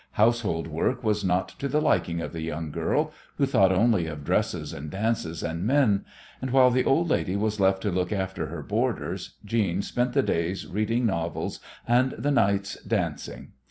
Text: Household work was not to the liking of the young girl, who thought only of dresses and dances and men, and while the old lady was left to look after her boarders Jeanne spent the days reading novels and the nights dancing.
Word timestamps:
Household 0.13 0.65
work 0.65 1.03
was 1.03 1.23
not 1.23 1.49
to 1.59 1.67
the 1.67 1.79
liking 1.79 2.21
of 2.21 2.33
the 2.33 2.41
young 2.41 2.71
girl, 2.71 3.11
who 3.37 3.45
thought 3.45 3.71
only 3.71 4.07
of 4.07 4.23
dresses 4.23 4.73
and 4.73 4.89
dances 4.89 5.43
and 5.43 5.63
men, 5.63 6.05
and 6.41 6.49
while 6.49 6.71
the 6.71 6.85
old 6.85 7.07
lady 7.11 7.35
was 7.35 7.59
left 7.59 7.83
to 7.83 7.91
look 7.91 8.11
after 8.11 8.47
her 8.47 8.63
boarders 8.63 9.35
Jeanne 9.45 9.83
spent 9.83 10.13
the 10.13 10.23
days 10.23 10.65
reading 10.65 11.05
novels 11.05 11.59
and 11.87 12.13
the 12.13 12.31
nights 12.31 12.81
dancing. 12.81 13.49